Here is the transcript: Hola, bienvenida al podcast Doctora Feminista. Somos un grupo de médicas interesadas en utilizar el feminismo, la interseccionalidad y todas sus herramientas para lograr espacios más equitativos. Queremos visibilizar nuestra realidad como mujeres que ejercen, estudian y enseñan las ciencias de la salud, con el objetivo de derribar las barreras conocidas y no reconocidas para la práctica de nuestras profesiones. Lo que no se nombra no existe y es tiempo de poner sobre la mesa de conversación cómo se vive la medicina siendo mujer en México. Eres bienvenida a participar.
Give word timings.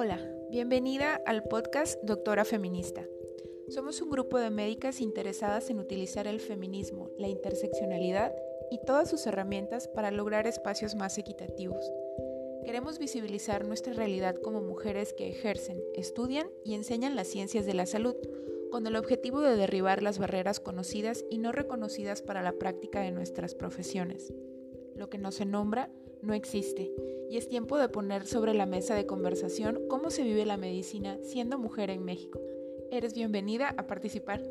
Hola, 0.00 0.24
bienvenida 0.48 1.20
al 1.26 1.42
podcast 1.42 2.00
Doctora 2.04 2.44
Feminista. 2.44 3.04
Somos 3.68 4.00
un 4.00 4.10
grupo 4.10 4.38
de 4.38 4.48
médicas 4.48 5.00
interesadas 5.00 5.70
en 5.70 5.80
utilizar 5.80 6.28
el 6.28 6.38
feminismo, 6.38 7.10
la 7.18 7.26
interseccionalidad 7.26 8.32
y 8.70 8.78
todas 8.86 9.10
sus 9.10 9.26
herramientas 9.26 9.88
para 9.88 10.12
lograr 10.12 10.46
espacios 10.46 10.94
más 10.94 11.18
equitativos. 11.18 11.84
Queremos 12.64 13.00
visibilizar 13.00 13.66
nuestra 13.66 13.92
realidad 13.92 14.36
como 14.36 14.60
mujeres 14.60 15.12
que 15.14 15.30
ejercen, 15.30 15.82
estudian 15.96 16.48
y 16.64 16.74
enseñan 16.74 17.16
las 17.16 17.26
ciencias 17.26 17.66
de 17.66 17.74
la 17.74 17.86
salud, 17.86 18.14
con 18.70 18.86
el 18.86 18.94
objetivo 18.94 19.40
de 19.40 19.56
derribar 19.56 20.04
las 20.04 20.20
barreras 20.20 20.60
conocidas 20.60 21.24
y 21.28 21.38
no 21.38 21.50
reconocidas 21.50 22.22
para 22.22 22.42
la 22.42 22.52
práctica 22.52 23.00
de 23.00 23.10
nuestras 23.10 23.56
profesiones. 23.56 24.32
Lo 24.98 25.08
que 25.08 25.16
no 25.16 25.30
se 25.30 25.44
nombra 25.44 25.90
no 26.22 26.34
existe 26.34 26.92
y 27.30 27.36
es 27.36 27.48
tiempo 27.48 27.78
de 27.78 27.88
poner 27.88 28.26
sobre 28.26 28.52
la 28.52 28.66
mesa 28.66 28.96
de 28.96 29.06
conversación 29.06 29.86
cómo 29.88 30.10
se 30.10 30.24
vive 30.24 30.44
la 30.44 30.56
medicina 30.56 31.18
siendo 31.22 31.56
mujer 31.56 31.90
en 31.90 32.04
México. 32.04 32.40
Eres 32.90 33.14
bienvenida 33.14 33.74
a 33.76 33.86
participar. 33.86 34.42